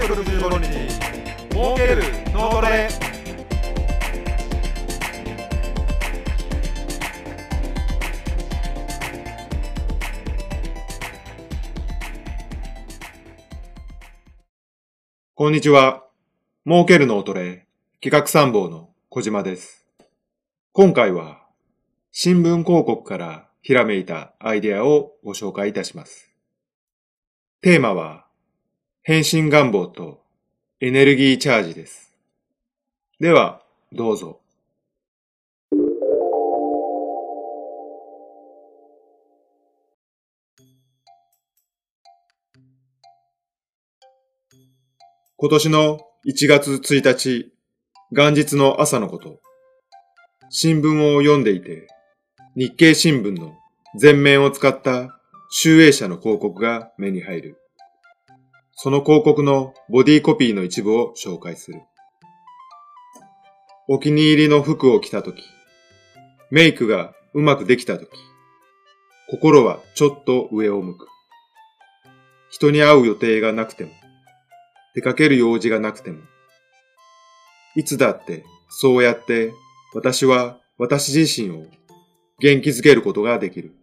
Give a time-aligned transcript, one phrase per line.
[0.00, 0.98] 365日
[1.50, 2.02] 儲ける
[2.32, 2.88] 脳トレ
[15.34, 16.04] こんにちは。
[16.66, 17.66] 儲ける脳トレ
[18.00, 19.86] 企画参謀の小島です。
[20.72, 21.42] 今回は
[22.10, 26.30] 新聞広告からひらめいたアイデアをご紹介いたします。
[27.60, 28.29] テーマは
[29.12, 30.22] 変身願望と
[30.78, 32.12] エネルギーチャージです。
[33.18, 33.60] では、
[33.90, 34.38] どうぞ。
[45.38, 47.52] 今年の1月1日、
[48.12, 49.40] 元日の朝のこと。
[50.50, 51.88] 新聞を読んでいて、
[52.54, 53.56] 日経新聞の
[53.98, 57.59] 全面を使った集英社の広告が目に入る。
[58.82, 61.82] その広告のボディコピーの一部を紹介する。
[63.88, 65.42] お気に入りの服を着たとき、
[66.50, 68.08] メイクがうまくできたとき、
[69.28, 71.08] 心はちょっと上を向く。
[72.48, 73.90] 人に会う予定がなくても、
[74.94, 76.22] 出かける用事がなくても、
[77.76, 79.52] いつだってそうやって
[79.92, 81.66] 私は私自身を
[82.38, 83.74] 元気づけることができる。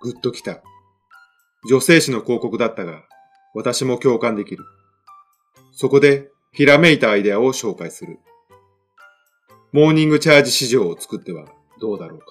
[0.00, 0.62] ぐっときた。
[1.66, 3.04] 女性誌の広告だったが、
[3.54, 4.64] 私も共感できる。
[5.72, 8.18] そこで、ひらめいたアイデアを紹介する。
[9.72, 11.46] モーニングチャージ市場を作っては
[11.80, 12.26] どうだろうか。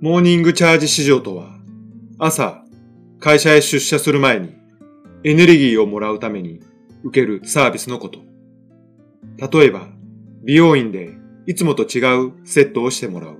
[0.00, 1.58] モーニングチャージ市場とは、
[2.18, 2.64] 朝、
[3.20, 4.54] 会社へ出社する前に、
[5.24, 6.60] エネルギーをもらうために
[7.08, 8.20] 受けるサービスのこと。
[9.38, 9.88] 例えば、
[10.44, 11.10] 美容院で
[11.46, 13.36] いつもと違うセットをしてもらう。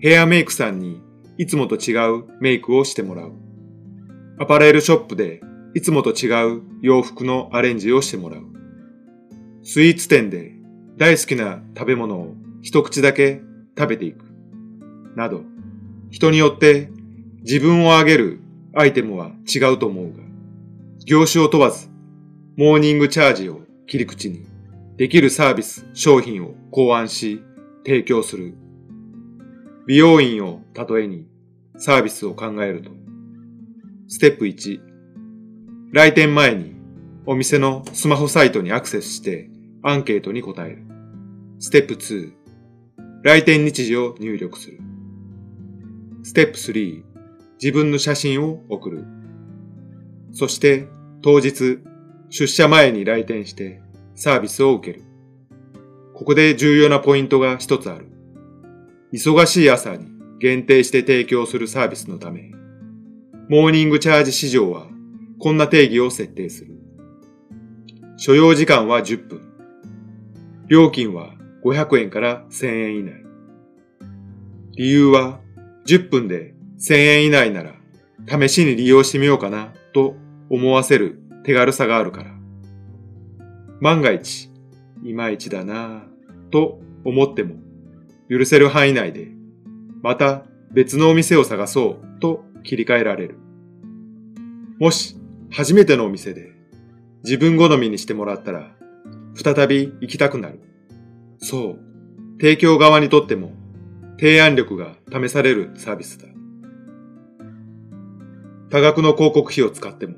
[0.00, 1.02] ヘアメイクさんに
[1.38, 3.32] いつもと違うメイクをしてもらう。
[4.38, 5.40] アパレルショップで
[5.74, 8.42] いつもと違う洋服のアレンジをしてもらう。
[9.62, 10.52] スイーツ店で
[10.96, 13.42] 大好きな食べ物を一口だけ
[13.78, 14.24] 食べていく。
[15.14, 15.42] など、
[16.10, 16.90] 人によって
[17.42, 18.40] 自分を上げる
[18.74, 20.22] アイテムは違うと思うが、
[21.04, 21.88] 業種を問わず、
[22.58, 24.46] モーニングチャージを切り口に、
[24.96, 27.42] できるサービス、商品を考案し、
[27.84, 28.54] 提供する。
[29.86, 31.26] 美容院を例えに、
[31.76, 32.90] サービスを考えると。
[34.08, 34.80] ステップ1、
[35.92, 36.76] 来店前に、
[37.26, 39.50] お店のスマホサイトにアクセスして、
[39.82, 40.82] アンケートに答える。
[41.58, 42.32] ステップ2、
[43.22, 44.80] 来店日時を入力する。
[46.22, 47.02] ステップ3、
[47.62, 49.04] 自分の写真を送る。
[50.32, 50.88] そして、
[51.20, 51.80] 当日、
[52.30, 53.80] 出社前に来店して
[54.14, 55.04] サービスを受ける。
[56.14, 58.08] ここで重要なポイントが一つある。
[59.12, 60.08] 忙しい朝に
[60.40, 62.52] 限定して提供するサービスのため、
[63.48, 64.86] モーニングチャージ市場は
[65.38, 66.76] こんな定義を設定する。
[68.16, 69.40] 所要時間は10分。
[70.68, 73.24] 料金は500円から1000円以内。
[74.76, 75.40] 理由は
[75.86, 77.74] 10分で1000円以内なら
[78.26, 80.16] 試しに利用してみようかなと
[80.50, 82.30] 思わせる手軽さがあるから。
[83.80, 84.50] 万が一、
[85.04, 87.54] いまいちだなぁと思っても
[88.28, 89.28] 許せる範囲内で
[90.02, 90.42] また
[90.72, 93.38] 別のお店を探そうと切り替えられる。
[94.80, 95.16] もし
[95.52, 96.52] 初めてのお店で
[97.22, 98.72] 自分好みにしてもらったら
[99.36, 100.58] 再び行きたくなる。
[101.38, 101.78] そう。
[102.40, 103.52] 提供側にとっても
[104.18, 106.26] 提案力が試されるサービスだ。
[108.68, 110.16] 多額の広告費を使っても、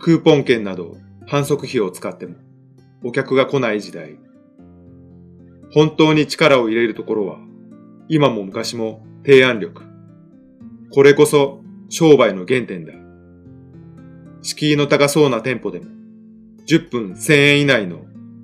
[0.00, 0.96] クーポン券など
[1.26, 2.36] 反則費を使っても、
[3.04, 4.16] お客が来ない時代。
[5.72, 7.38] 本当に力を入れるところは、
[8.08, 9.82] 今も昔も提案力。
[10.90, 12.94] これこそ商売の原点だ。
[14.40, 15.84] 敷居の高そうな店舗でも、
[16.66, 17.98] 10分1000円以内の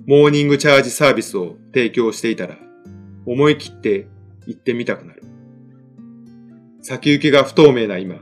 [0.05, 2.55] モーニングチャージサービスを提供していたら、
[3.25, 4.07] 思い切って
[4.45, 5.23] 行ってみたくなる。
[6.83, 8.17] 先行きが不透明な今、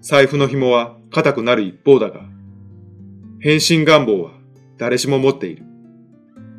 [0.00, 2.22] 財布の紐は固くなる一方だが、
[3.46, 4.32] 変身願望は
[4.76, 5.62] 誰しも持っている。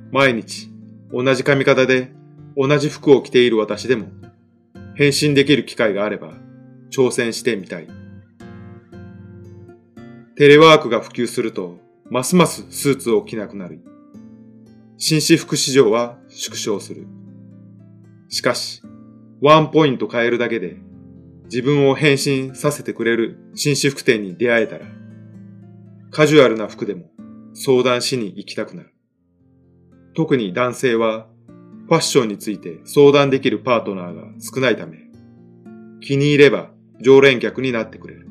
[0.10, 0.70] 毎日
[1.12, 2.14] 同じ髪型で
[2.56, 4.08] 同じ服を着ている私でも、
[4.96, 6.32] 変身できる機会があれば
[6.90, 7.88] 挑戦してみたい。
[10.38, 11.78] テレワークが普及すると、
[12.10, 13.82] ますますスーツを着なくなり、
[14.98, 17.06] 紳士服市場は縮小する。
[18.30, 18.82] しかし、
[19.42, 20.78] ワンポイント変えるだけで
[21.52, 24.86] 自分を変身させてくれる紳士服店に出会えたら、
[26.12, 27.12] カジュアルな服でも
[27.54, 28.94] 相談しに行きたくなる。
[30.16, 31.28] 特に男性は
[31.88, 34.98] ファッションについて相談できるパートナーが少ないため、
[36.02, 36.72] 気に入れば
[37.02, 38.28] 常連客になってくれる。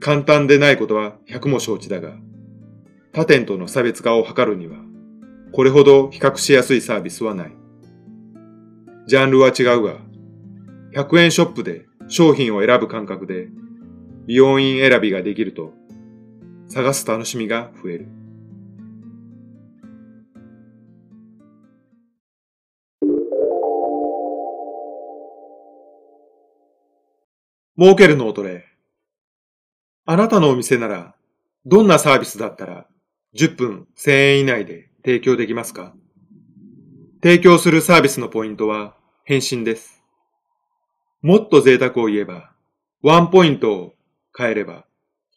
[0.00, 2.14] 簡単でないことは百も承知だが、
[3.12, 4.78] 他店との差別化を図るには、
[5.52, 7.52] これほど比較しやすいサービスはない。
[9.06, 9.98] ジャンルは違うが、
[10.94, 13.48] 100円ショップで商品を選ぶ感覚で
[14.26, 15.72] 美容院選びができると、
[16.68, 18.08] 探す楽しみが増える。
[27.76, 28.66] 儲ける脳トレ。
[30.04, 31.16] あなたのお店なら、
[31.66, 32.86] どんなサービスだったら、
[33.34, 35.94] 10分1000円以内で提供できますか？
[37.22, 40.02] 提供するサービスのポイントは、返信です。
[41.22, 42.52] もっと贅沢を言えば、
[43.02, 43.94] ワンポイントを
[44.36, 44.86] 変えれば、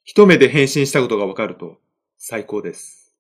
[0.04, 1.78] 一目で返信したことがわかると
[2.18, 3.14] 最高です。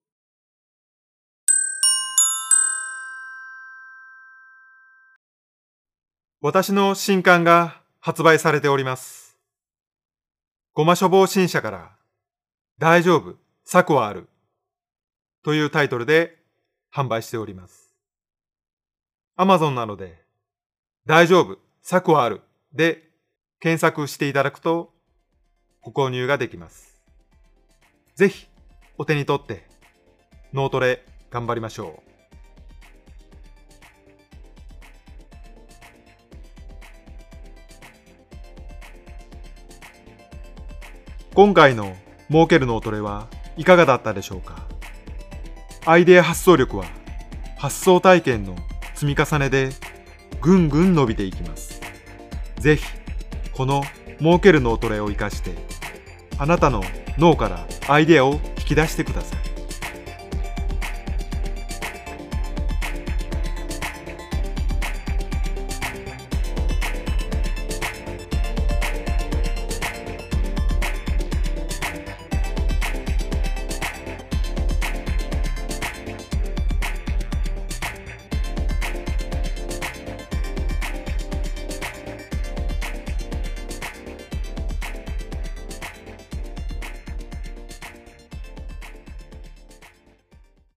[6.41, 9.35] 私の新刊が発売されております。
[10.73, 11.91] ごま処方新社から
[12.77, 14.27] 大丈夫、策はある
[15.43, 16.37] というタイトルで
[16.93, 17.95] 販売しております。
[19.35, 20.21] アマゾンなので
[21.05, 22.41] 大丈夫、策はある
[22.73, 23.09] で
[23.59, 24.94] 検索していただくと
[25.85, 26.99] ご購入ができます。
[28.15, 28.47] ぜひ
[28.97, 29.67] お手に取って
[30.51, 32.09] 脳トレ頑張りましょう。
[41.35, 41.95] 今回の
[42.31, 44.65] 儲ける脳トレはいかがだったでしょうか？
[45.85, 46.85] アイデア発想力は
[47.59, 48.55] 発想体験の
[48.95, 49.69] 積み重ねで
[50.41, 51.79] ぐんぐん伸びていきます。
[52.57, 52.85] ぜひ
[53.53, 53.83] この
[54.17, 55.74] 儲ける脳トレを活かして
[56.37, 56.83] あなたの
[57.17, 59.44] 脳からアイデアを引き出してください。